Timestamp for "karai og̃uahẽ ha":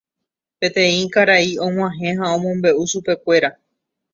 1.15-2.25